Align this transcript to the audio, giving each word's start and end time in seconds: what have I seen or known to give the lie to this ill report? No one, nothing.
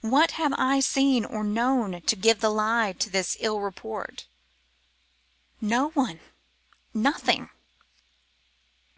what 0.00 0.30
have 0.30 0.54
I 0.56 0.80
seen 0.80 1.26
or 1.26 1.44
known 1.44 2.00
to 2.00 2.16
give 2.16 2.40
the 2.40 2.48
lie 2.48 2.92
to 2.94 3.10
this 3.10 3.36
ill 3.40 3.60
report? 3.60 4.26
No 5.60 5.88
one, 5.90 6.20
nothing. 6.94 7.50